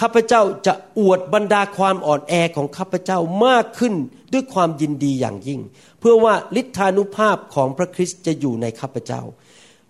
[0.00, 3.94] ข้าพเจ้าจะอวดบรรดาความอ่อนแอของข้าพเจ้ามากขึ้น
[4.32, 5.60] ด้วยความยินดีอย่างยิ่ง
[6.00, 9.22] เพื่อว่าฤทธานุภาพของพระคริสต์จะอยู่ในข้าพเจ้า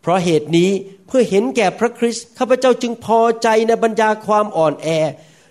[0.02, 0.70] เพราะเหตุนี้
[1.06, 4.88] เพื่อเห็นแก่พระคริสต์ข้าพเจ้าจึงพอใจในบรรดาความอ่อนแอ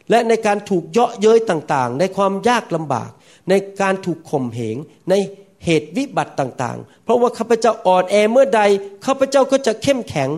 [0.10, 3.10] และในการถูกเยาะเย้ยต่างๆ ในความยากลำบาก
[3.50, 4.78] ในการถูกข่มเหง
[5.10, 5.14] ใน
[5.66, 8.62] เหตุวิบัติต่างๆ เพราะว่าข้าพเจ้าอ่อนแอเมื่อใด
[9.06, 10.30] ข้าพเจ้าก็จะเข้มแข็ง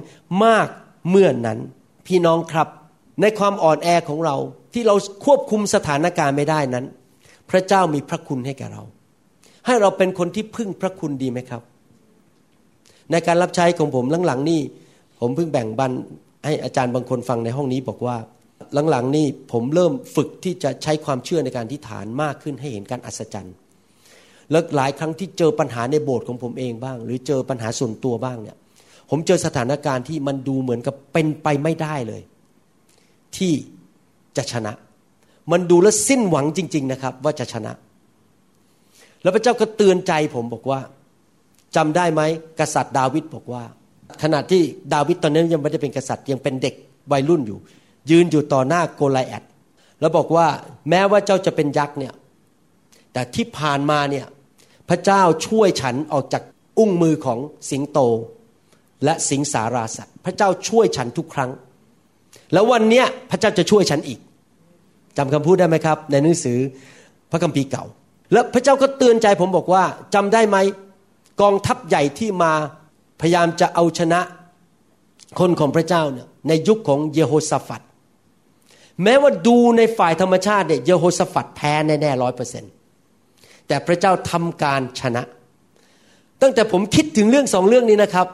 [0.46, 0.68] มาก
[1.10, 1.60] เมื่อนนั้น
[2.08, 2.68] พี่น้องครับ
[3.22, 4.36] ในความอ่อนแอของเรา
[4.74, 4.96] ที่เรา
[5.26, 6.86] ควบคุมสถานการณ์ไม่ได้นั้น
[7.50, 8.84] พระเจ้ามีพระคุณให้แก่เรา
[9.66, 11.62] ให้เราเป็นคนที่พึ่งพระคุณดีไหมครับ
[13.12, 14.62] ในการรับใช้ของผมหลังๆนี่
[15.20, 15.92] ผมเพิ่งแบ่งบัน
[16.46, 18.18] ให้อาจารย์บางคนฟังในห้องนี้บอกว่า
[18.90, 23.56] หลังๆนี่ผมเริ่มฝึกที่จะใช้ความเชื่อในการที่ฐานมากขึ้นให้เห็นการอัศจรรย์
[24.52, 28.58] แล้วหลายครั้งที่เจอปัญหาในโบสถ์ของผมเองบ้าง หรือเจอปัญหาส่วนตัวบ้างเนี่ย
[29.10, 32.22] ผมเจอสถานการณ์ที่มันดูเหมือนกับเป็นไปไม่ได้เลย
[33.38, 33.54] ที่
[34.38, 34.74] จะชนะ
[35.52, 37.72] มันดูแล้วสิ้นหวังจริง ๆนะครับ ว่าจะชนะ
[39.22, 40.80] แล้วพระเจ้าก็เตือนใจผมบอกว่า
[41.76, 42.22] จำได้ไหม
[42.60, 43.64] กษัตริย์ดาวิดบอกว่า
[44.24, 44.62] ขณะที่
[44.94, 46.76] ดาวิดตอนนั้นยังไม่ได้เป็นกษัตริย์ยังเป็นเด็ก
[47.12, 47.60] วัยรุ่นอยู่
[48.12, 49.44] ยืนอยู่ต่อหน้าโกลแอด
[50.00, 50.48] แล้วบอกว่า
[50.90, 52.14] แม้ว่าเจ้าจะเป็นยักษ์เนี่ย
[53.14, 54.26] แต่ที่ผ่านมาเนี่ย
[54.90, 56.44] พระเจ้าช่วยฉันออกจาก
[56.78, 58.00] อุ้งมือของสิงโต
[59.04, 61.52] และสิงสาราสัตว์ พระเจ้าช่วยฉันทุกครั้ง
[62.54, 64.20] แล้ววันเนี้ยพระเจ้าจะช่วยฉันอีก
[65.18, 66.58] จำคำพูดได้ไหมครับ ในหนังสือ
[67.32, 67.86] พระคัมภีร์เก่า
[68.32, 69.84] แล้วพระเจ้าก็เตือนใจผมบอกว่า
[70.16, 70.58] จำได้ไหม
[71.42, 72.52] กองทัพใหญ่ที่มา
[73.22, 74.22] พยายามจะเอาชนะ
[75.40, 77.82] คนของพระเจ้าเนี่ยในยุคของเยโฮสฟัด
[79.04, 82.72] แม้ว่าดูในฝ่ายธรรมชาติเนี่ยเยโฮสฟัดแพ้แน่ๆร้อยเปอร์เซ็นต์
[83.68, 85.24] แต่พระเจ้าทำการชนะ
[86.42, 88.28] ตั้งแต่ผมคิดถึงเรื่องสองเรื่องนี้นะครับ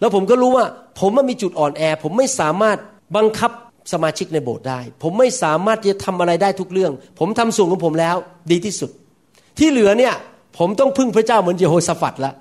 [0.00, 0.64] แล้วผมก็รู้ว่า
[0.98, 2.78] ผมมันมีจุดอ่อนแอ ผมไม่สามารถ
[3.16, 3.50] บังคับ
[3.92, 8.16] สมาชิกในโบสถ์ได้ ผมไม่สามารถจะทำอะไรได้ทุกเรื่อง ผมทำส่วนของผมแล้ว
[8.50, 8.90] ดีที่สุด
[9.58, 10.14] ที่เหลือเนี่ย
[10.58, 12.32] ผมต้องพึ่งพระเจ้าเหมือนเยโฮสฟัดละ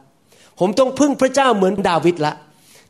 [0.59, 2.33] ผมต้องพึ่งพระเจ้าเหมือนดาวิดละ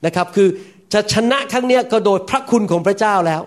[0.05, 0.47] นะครับ คือ
[0.93, 3.41] จะชนะครั้งนี้ก็โดยพระคุณของพระเจ้าแล้ว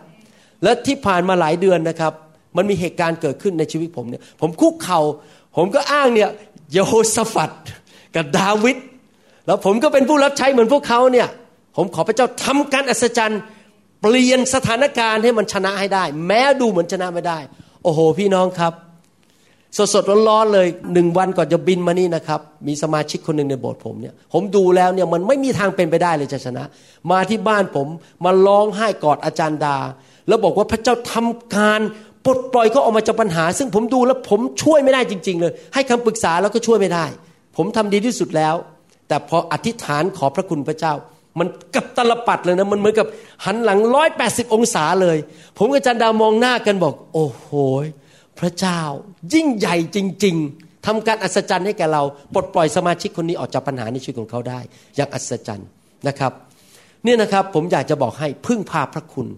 [0.62, 2.12] และที่ผ่านมาหลายเดือนนะครับ
[2.56, 5.00] มันมีเหตุการณ์เกิดขึ้นในชีวิตผมเนี่ย ผมคุกเขา่า
[5.56, 6.30] ผมก็อ้างเนี่ย
[6.72, 7.50] เยโฮสฟัด
[8.16, 8.76] กับดาวิด
[9.46, 11.28] แล้วผมก็เป็นผู้รับใช้เหมือนพวกเขาเนี่ย
[11.76, 13.40] ผมขอพระเจ้าทำการอัศจรรย์
[14.06, 17.38] เปลี่ยนสถานการณ์ให้มันชนะให้ได้ แม้ดูเหมือนชนะไม่ได้
[17.82, 18.72] โอ้โห พี่น้องครับ
[19.76, 26.64] สดสดร้อนๆเลยหนึ่งวันก่อนจะบินมานี่นะครับ มีสมาชิกคนหนึ่งในโบสถ์ผมเนี่ยผมดูแล้วเนี่ยมันไม่มีทางเป็นไปได้เลยจะชนะ
[27.10, 27.88] มาที่บ้านผม
[28.24, 29.76] มาร้องไห้กอดอาจารย์ดา
[30.28, 31.80] แล้วบอกว่าพระเจ้าทำการ
[32.24, 37.04] ปลดปล่อยเขาออกมาจากปัญหา ซึ่งผมดูแล้วผมช่วยไม่ได้จริง ๆ เลย ให้คำปรึกษาแล้วก็ช่วยไม่ได้
[37.56, 38.54] ผมทำดีที่สุดแล้ว
[39.08, 40.94] แต่พออธิษฐานขอพระคุณพระเจ้า
[41.38, 43.07] มันกับตลปัดเลยนะมันเหมือนกับ
[43.44, 45.16] หันหลังร้อยแปดสิบองศาเลย
[45.59, 47.49] ผมกับจารย์ดามองหน้ากันบอก โอ้โห
[48.38, 48.81] พระเจ้า
[49.35, 52.03] ยิ่งใหญ่จริง ๆทำการอัศจรรย์ให้แก่เรา
[52.35, 54.61] ปลดปล่อยสมาชิกคนนี้ออกจากปัญหาในชีวิตของเขาได้
[54.97, 55.68] อย่างอัศจรรย์
[56.09, 56.33] นะครับ
[57.05, 59.29] เนี่ยนะครับผมอยากจะบอกให้พึ่งพาพระคุณ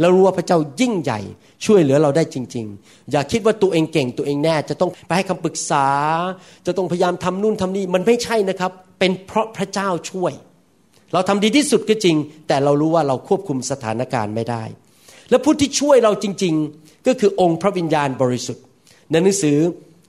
[0.00, 1.20] แล้วรู้ว่าพระเจ้ายิ่งใหญ่
[1.64, 5.86] ช่วยเหลือเราได้จริง ๆ อย่าคิดว่าตัวเองเก่งตัวเองแน่ จะต้องไปให้คำปรึกษา
[6.66, 10.32] จะต้องพยายามทำนู่นทำนี่มันไม่ใช่นะครับ เป็นเพราะพระเจ้าช่วย
[11.12, 12.16] เราทำดีที่สุดก็จริง
[12.48, 14.64] แต่เรารู้ว่าเราควบคุมสถานการณ์ไม่ได้
[15.30, 18.64] และผู้ที่ช่วยเราจริง ๆ ก็คือองค์พระวิญญาณบริสุทธิ์
[19.10, 19.58] ในหนังสือ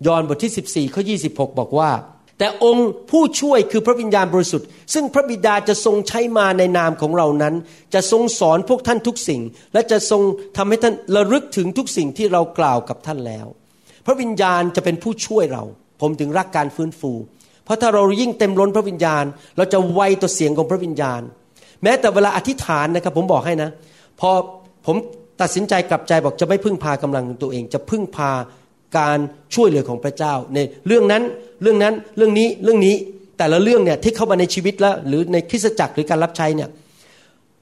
[0.08, 1.92] ยอห์นบทที่ 14ข้อ26บอกว่า
[2.40, 7.56] แต่องค์ผู้ช่วยคือพระวิญญาณบริสุทธิ์ ซึ่งพระบิดาจะทรงใช้มาในนามของเรานั้น
[7.94, 9.42] จะทรงสอนพวกท่านทุกสิ่ง
[9.74, 10.22] และจะทรง
[10.58, 13.48] ทำให้ท่านระลึกถึงทุกสิ่งที่เรากล่าวกับท่านแล้ว
[14.06, 15.64] พระวิญญาณจะเป็นผู้ช่วยเรา
[16.02, 17.12] ผมถึงรักการฟื้นฟู
[17.66, 19.24] เพราะถ้าเรายิ่งเต็มล้นพระวิญญาณ
[19.58, 21.22] เราจะไวต่อเสียงของพระวิญญาณ
[21.84, 23.70] แม้แต่เวลาอธิษฐานนะครับผมบอกให้นะ
[24.20, 24.30] พอ
[24.86, 24.96] ผม
[25.42, 28.32] ตัดสินใจกลับใจบอกจะไม่พึ่งพากำลังตัวเอง จะพึ่งพา
[28.98, 29.20] การ
[29.56, 31.24] ช่วยเหลือของพระเจ้า ในเรื่องนั้น
[31.62, 32.96] เรื่องนั้นเรื่องนี้เรื่องนี้
[33.38, 36.70] แต่ละเรื่องเนี่ยที่เข้ามาในชีวิตแล้วหรือในคริสตจักรหรือการรับใช้เนี่ย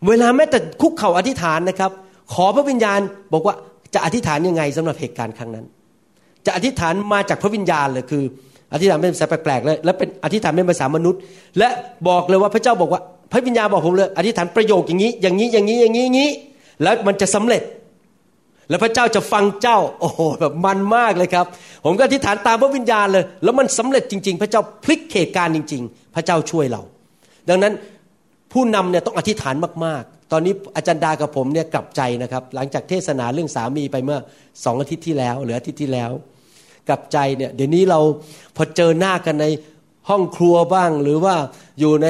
[0.08, 1.92] เวลาแม้แต่คุกเข่าอธิษฐานนะครับ
[2.34, 3.00] ขอพระวิญญาณ
[3.34, 3.56] บอกว่า
[3.94, 5.66] จะอธิษฐานยังไงสำหรับเหตุการณ์ครั้งนั้น
[6.46, 8.24] จะอธิษฐานมาจากพระวิญญาณเลยคือ
[8.74, 11.20] อธิษฐานเป็นภาษาแปลกๆเลยและเป็นอธิษฐานเป็นภาษามนุษย์
[11.60, 11.70] และ
[12.08, 16.30] บอกเลยว่าพระเจ้าบอกว่า พระวิญญาณบอกผมเลย อธิษฐานประโยคอย่างนี้ อย่างนี้อย่างนี้อย่างนี้อย่างนี้
[16.82, 17.64] แล้วมันจะสำเร็จ
[18.70, 21.46] แล้วพระเจ้าจะฟังเจ้า โอ้โหแบบมันมากเลยครับ
[21.86, 26.82] ผมก็อธิษฐานตามพระวิญญาณเลย แล้วมันสำเร็จจริง ๆ พระเจ้าพลิกเหตุการณ์จริง ๆ พระเจ้าช่วยเรา
[27.50, 27.74] ดังนั้น
[28.54, 29.56] ผู้นำเนี่ยต้องอธิษฐาน
[29.86, 34.20] มากๆ ตอนนี้อาจารย์ดากับผมเนี่ยกลับใจนะครับ หลังจากเทศนาเรื่องสามีไปเมื่อ
[34.66, 36.12] สองอาทิตย์ที่แล้วหรืออาทิตย์ที่แล้ว
[36.90, 38.00] กับใจเนี่ยเดี๋ยวนี้เรา
[38.56, 39.46] พอเจอหน้ากันใน
[40.10, 41.36] ห้องครัวบ้าง หรือว่า
[41.80, 42.08] อยู่ใน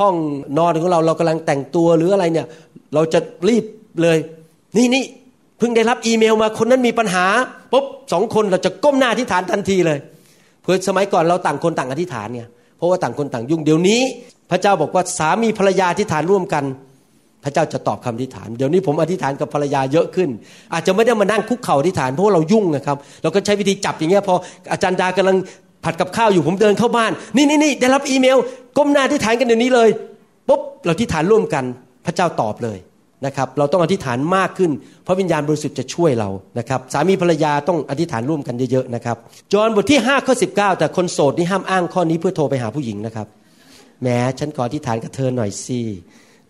[0.00, 0.14] ห้อง
[0.58, 2.46] นอนของเราเรากำลังแต่งตัวหรืออะไรเนี่ย
[2.94, 3.64] เราจะรีบ
[4.02, 4.18] เลย
[4.76, 5.04] นี่นี่
[5.58, 7.24] เพิ่งได้รับอีเมลมาคนนั้นมีปัญหา
[7.72, 9.98] ปุ๊บสองคนเราจะก้มหน้าอธิษฐานทันทีเลย
[10.62, 14.00] เพื่อสมัยก่อนเราต่างคนต่างอธิษฐานเนี่ยเพราะว่าต่างคนต่างยุ่งเดี๋ยวนี้
[14.50, 16.64] พระเจ้าบอกว่าสามีภรรยาอธิษฐานร่วมกัน
[17.46, 20.28] พระเจ้าจะตอบคำอธิษฐาน เดี๋ยวนี้ผมอธิษฐานกับภรรยาเยอะขึ้น
[20.74, 24.34] อาจจะไม่ได้มานั่งคุกเข่าอธิษฐานเพราะเรายุ่งนะครับ เราก็ใช้วิธีจับอย่างเงี้ยพอ
[24.72, 25.36] อาจารย์ดากำลัง
[25.84, 28.36] ผัดกับข้าวอยู่ผมเดินเข้าบ้าน นี่นี่นี่ได้รับอีเมล
[28.76, 29.88] ก้มหน้าอธิษฐานกันเดี๋ยวนี้เลย
[30.48, 31.64] ปุ๊บเราอธิษฐานร่วมกัน
[32.06, 32.78] พระเจ้าตอบเลย
[33.26, 34.70] นะครับเราต้องอธิษฐานมากขึ้น
[35.06, 39.16] พระวิญญาณบริสุทธิ์จะช่วยเรานะครับสามีภรรยาต้องอธิษฐานร่วมกันเยอะๆนะครับ
[39.52, 43.26] จอห์นบทที่5ข้อ19 แต่คนโสดนี่ห้ามอ้างข้อนี้เพื่อโทรไปหาผู้หญิงนะครับ
[44.02, 45.80] แม้ฉันขออธิษฐานกับเธอหน่อยสิ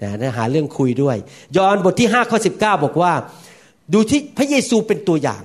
[0.03, 1.17] นะหาเรื่องคุยด้วย
[1.57, 3.13] ยอห์นบทที่5ข้อ19 บอกว่า
[3.93, 5.43] ดูที่พระเยซูเป็นตัวอย่าง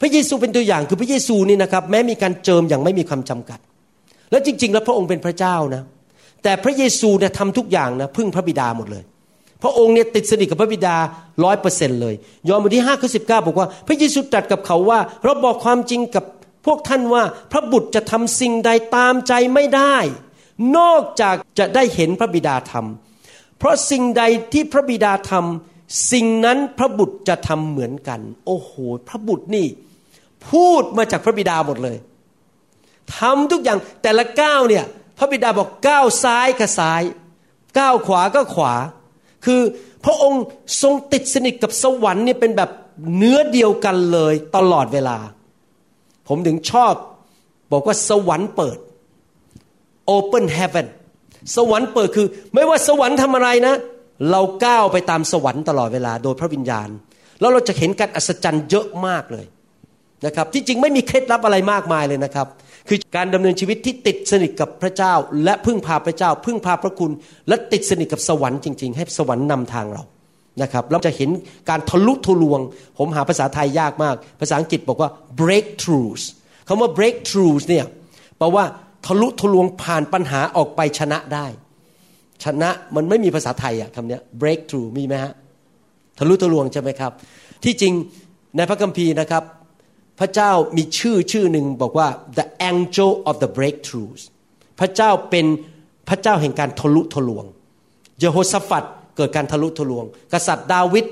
[0.00, 3.58] พระเยซูเป็นตัวอย่างคือพระเยซูนี่นะครับแม้มีการเจิมอย่างไม่มีความจำกัด
[4.30, 5.82] แล้วจริง ๆ แล้วพระองค์เป็นพระเจ้านะ
[6.42, 9.04] แต่พระเยซูเนี่ยทำทุกอย่างนะพึ่งพระบิดาหมดเลย
[9.62, 10.96] พระองค์เนี่ยติดสนิทกับพระบิดา
[11.44, 12.14] ร้อยเปอร์เซ็นเลย
[12.48, 16.24] ยอห์นบทที่ห้าข้อสิบเก้าบอกว่า พระเยซูตรัสกับเขาว่าเราบอกความจริงกับ
[16.66, 19.96] พวกท่านว่าพระบุตรจะทำสิ่งใดตามใจไม่ได้
[20.76, 23.05] นอกจากจะได้เห็นพระบิดาทำ
[23.58, 28.72] เพราะสิ่งใดที่พระบิดาทำสิ่งนั้นพระบุตรจะทำเหมือนกัน โอ้โห
[29.08, 29.66] พระบุตรนี่
[30.48, 31.96] พูดมาจากพระบิดาหมดเลย
[33.16, 34.84] ทำทุกอย่างแต่ละก้าวเนี่ย
[35.18, 37.02] พระบิดาบอกก้าวซ้ายก็ซ้าย
[37.78, 38.74] ก้าวขวาก็ขวา
[39.44, 39.60] คือ
[40.04, 40.42] พระองค์
[40.82, 42.70] ทรงติดสนิทกับสวรรค์เนี่ยเป็นแบบ
[43.16, 45.18] เนื้อเดียวกันเลยตลอดเวลา
[46.28, 46.94] ผมถึงชอบ
[47.72, 48.78] บอกว่าสวรรค์เปิด
[50.16, 50.86] open heaven
[51.56, 53.74] สวรรค์เปิดคือ ไม่ว่าสวรรค์ทำอะไรนะ
[54.30, 56.88] เราก้าวไปตามสวรรค์ตลอดเวลาโดยพระวิญญาณ
[57.40, 59.46] แล้วเราจะเห็นการอัศจรรย์เยอะมากเลย
[60.26, 62.46] นะครับที่จริงไม่มีเคล็ดลับอะไรมากมายเลยนะครับ
[62.88, 67.12] คือการดำเนินชีวิตที่ติดสนิทกับพระเจ้า และพึ่งพาพระเจ้า พึ่งพาพระคุณ
[67.48, 70.02] และติดสนิทกับสวรรค์จริงๆ ให้สวรรค์นำทางเรา
[70.62, 71.30] นะครับเราจะเห็น
[71.68, 72.60] การทะลุทะลวง
[72.98, 76.22] ผมหาภาษาไทยยากมาก ภาษาอังกฤษบอกว่า breakthroughs
[76.68, 77.84] คำว่า breakthroughs เนี่ย
[78.38, 78.64] แปลว่า
[79.06, 81.46] ทะลุทะลวงผ่านปัญหาออกไปชนะได้
[82.44, 85.32] ชนะมันไม่มีภาษาไทยอะคำนี้ breakthrough มีไหมฮะ
[86.18, 87.12] ทะลุทะลวงใช่ไหมครับ
[87.64, 87.92] ที่จริง
[88.56, 89.42] ในพระคัมภีร์นะครับ
[90.20, 94.22] พระเจ้ามีชื่อชื่อหนึ่งบอกว่า the angel of the breakthroughs
[94.80, 95.46] พระเจ้าเป็น
[96.08, 97.44] พระเจ้าแห่งการทะลุทะลวง
[98.20, 98.84] เยโฮสฟัด
[99.16, 101.06] เกิดการทะลุทะลวง กษัตริย์ดาวิด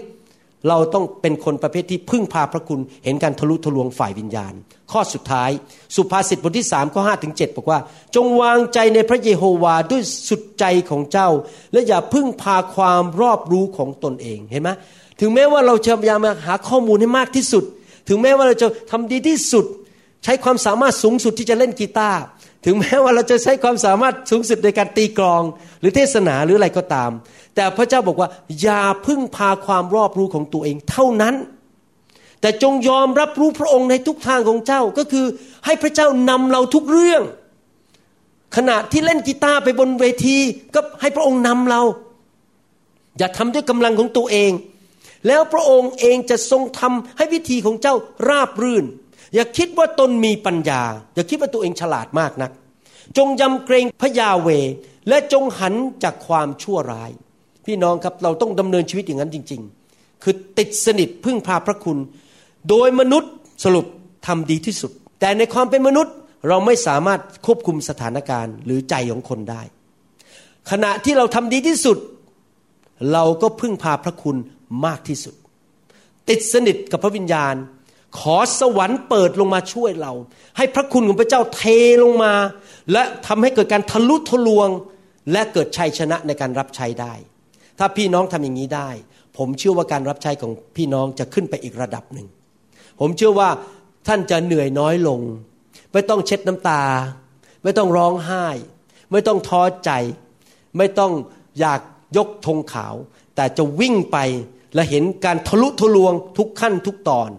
[0.69, 4.55] เราต้องเป็นคนประเภทที่พึ่งพาพระคุณ เห็นการทะลุทะลวงฝ่ายวิญญาณ
[4.93, 5.51] ข้อสุดท้าย
[5.97, 7.79] สุภาษิตบทที่สามข้อห้าถึงเจ็ดบอกว่า
[8.15, 11.29] จงวางใจในพระเยโฮวาด้วยสุดใจของเจ้า
[11.73, 14.71] และอย่าพึ่งพาความรอบรู้ของตนเองเห็นไหม
[15.21, 17.65] ถึงแม้ว่าเราจะพยายามหาข้อมูลให้มากที่สุด
[18.09, 19.65] ถึงแม้ว่าเราจะทำดีที่สุด
[20.25, 22.21] ใช้ความสามารถสูงสุดที่จะเล่นกีตาร์
[22.65, 25.43] ถึงแม้ว่าเราจะใช้ความสามารถสูงสุดในการตีกลอง
[25.81, 27.11] หรือเทศนาหรืออะไรก็ตาม
[27.55, 28.29] แต่พระเจ้าบอกว่า
[28.63, 31.35] อย่าพึ่งพาความรอบรู้ของตัวเองเท่านั้น
[32.41, 35.27] แต่จงยอมรับรู้พระองค์ในทุกทางของเจ้าก็คือ
[35.67, 37.23] ให้พระเจ้านำเราทุกเรื่อง
[38.57, 40.39] ขณะที่เล่นกีตาร์ไปบนเวที
[40.75, 41.83] ก็ให้พระองค์นำเรา
[43.19, 44.53] อย่าทำด้วยกำลังของตัวเอง
[45.27, 47.95] แล้วพระองค์เองจะทรงทำให้วิธีของเจ้า
[48.29, 48.85] ราบรื่น
[49.35, 50.83] อย่าคิดว่าตนมีปัญญา
[51.15, 52.51] อย่าคิดว่าตัวเองฉลาดมากนัก
[53.17, 54.49] จงยำเกรงพระยาเว
[55.09, 57.11] และจงหันจากความชั่วร้าย
[57.67, 61.99] พี่น้องครับเราต้องดำเนินชีวิตอย่างนั้นจริง ๆ คือติดสนิทพึ่งพาพระคุณ
[62.69, 63.33] โดยมนุษย์
[63.65, 63.87] สรุป
[64.27, 66.15] ทำดีที่สุด แต่ในความเป็นมนุษย์
[66.49, 69.63] เราไม่สามารถควบคุมสถานการณ์หรือใจของคนได้
[70.71, 71.99] ขณะที่เราทำดีที่สุด
[73.13, 74.37] เราก็พึ่งพาพระคุณ
[74.87, 75.35] มากที่สุด
[76.29, 77.55] ติดสนิทกับพระวิญญาณ
[78.21, 80.13] ขอสวรรค์เปิดลงมาช่วยเรา
[80.57, 81.63] ให้พระคุณของพระเจ้าเท
[82.03, 82.33] ลงมา
[82.93, 84.69] และทำให้เกิดการทะลุทะลวง
[85.33, 87.15] และเกิดชัยชนะในการรับใช้ได้
[87.79, 88.91] ถ้าพี่น้องทำอย่างนี้ได้
[89.37, 92.27] ผมเชื่อว่าการรับใช้ของพี่น้องจะขึ้นไปอีกระดับหนึ่ง
[93.01, 93.49] ผมเชื่อว่า
[94.07, 95.21] ท่านจะเหนื่อยน้อยลง
[95.93, 96.83] ไม่ต้องเช็ดน้ำตา
[97.63, 98.47] ไม่ต้องร้องไห้
[99.13, 99.91] ไม่ต้องท้อใจ
[100.77, 101.13] ไม่ต้อง
[101.61, 101.81] อยาก
[102.17, 102.95] ยกธงขาว
[103.37, 104.19] แต่จะวิ่งไป
[104.75, 107.31] และเห็นการทะลุทะลวงทุกขั้นทุกตอน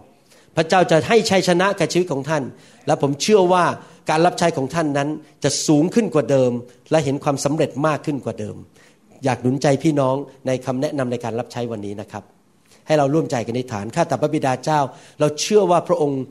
[0.56, 2.42] พระเจ้าจะให้ชัยชนะกับชีวิตของท่าน
[2.86, 3.64] และผมเชื่อว่า
[4.10, 5.08] การรับใช้ของท่านนั้น
[5.44, 6.52] จะสูงขึ้นกว่าเดิม
[6.90, 8.56] และเห็นความสำเร็จมากขึ้นกว่าเดิม
[9.24, 10.16] อยากหนุนใจพี่น้อง
[10.46, 12.24] ในคำแนะนำในการรับใช้วันนี้นะครับ
[12.86, 14.80] ให้เราร่วมใจกันในฐานข้าแต่พระบิดาเจ้า
[15.20, 16.22] เราเชื่อว่าพระองค์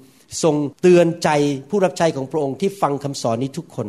[0.43, 1.29] ทรงเตือนใจ
[1.69, 3.87] ผู้รับใช้ของพระองค์ที่ฟังคำสอนนี้ทุกคน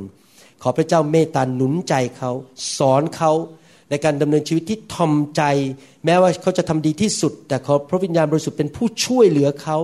[0.63, 2.31] ขอพระเจ้าเมตตาหนุนใจเขา
[2.79, 3.33] สอนเขา
[3.91, 5.43] ในการดำเนินชีวิตที่ทอมใจ
[6.05, 9.77] แม้ว่าเขาจะทำดีที่สุด แต่ขอพระวิญญาณบริสุทธิ์เป็นผู้ช่วยเหลือเขา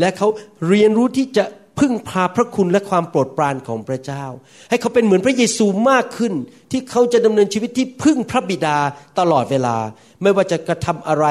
[0.00, 0.28] และเขา
[0.68, 1.44] เรียนรู้ที่จะ
[1.78, 4.24] พึ่งพาพระคุณและความโปรดปรานของพระเจ้า
[4.70, 6.32] ให้เขาเป็นเหมือนพระเยซูมากขึ้น
[6.70, 8.78] ที่เขาจะดำเนินชีวิตที่พึ่งพระบิดา
[9.18, 9.76] ตลอดเวลา
[10.22, 11.26] ไม่ว่าจะกระทำอะไร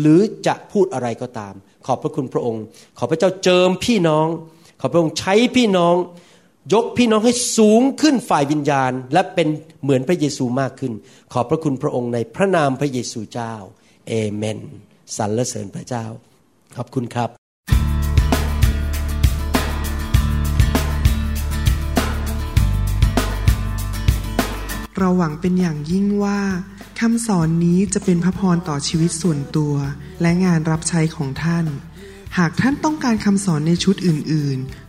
[0.00, 1.54] หรือจะพูดอะไรก็ตาม
[1.86, 2.62] ขอบพระคุณพระองค์
[2.98, 4.26] ขอพระเจ้าเจิมพี่น้อง
[4.80, 5.94] ขอพระองค์ใช้พี่น้อง
[6.72, 9.48] ยกพี่น้องให้สูงขึ้นฝ่ายวิญญาณ และเป็น
[9.82, 10.92] เหมือนพระเยซูมากขึ้น
[11.32, 13.54] ขอบพระคุณพระองค์ในพระนามพระเยซูเจ้า
[14.08, 14.58] เอเมน
[15.16, 16.04] สรรเสริญพระเจ้า
[16.76, 17.30] ขอบคุณครับ
[24.98, 26.40] เราหวังเป็นอย่างยิ่งว่า
[27.00, 29.74] คำสอนนี้จะเป็นพระพรต่อชีวิตส่วนตัว
[30.20, 31.66] และงานรับใช้ของท่าน
[32.38, 34.77] หากท่านต้องการคำสอนในชุดอื่น ๆ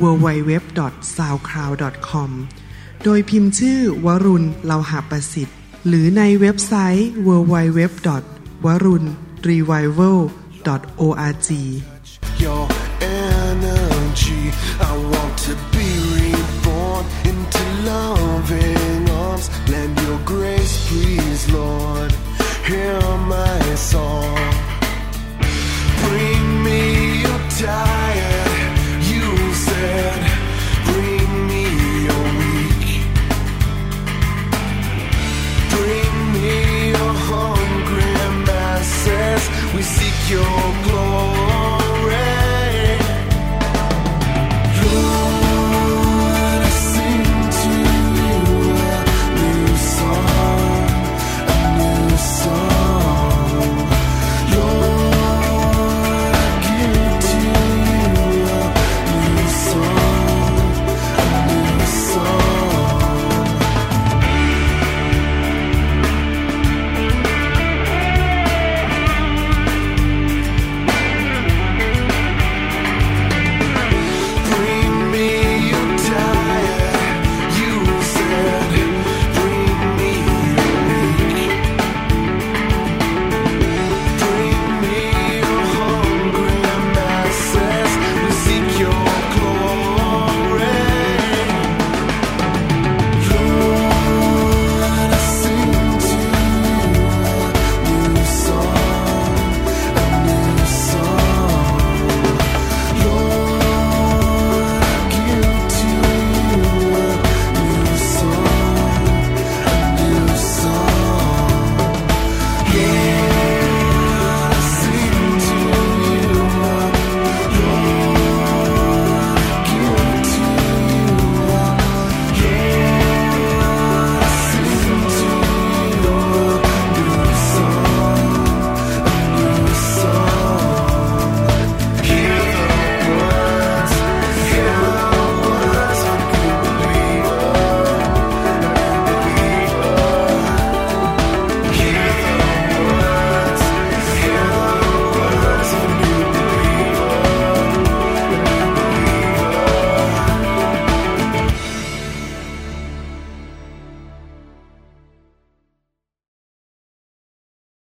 [0.00, 2.30] www.soundcloud.com
[3.04, 8.22] โดยพิมพ์ชื่อวรุณเลาหาประสิทธิ์ หรือในเว็บไซต์ www.
[8.66, 9.04] วรุณ
[9.48, 10.18] revival
[11.00, 11.48] org
[12.44, 12.64] Your
[13.00, 14.42] energy
[14.90, 22.10] I want to be reborn into loving arms Lend your grace please Lord
[22.68, 23.00] Hear
[23.34, 23.60] my
[23.92, 24.38] song
[26.04, 26.80] Bring me
[27.24, 28.41] your diet
[29.82, 30.31] head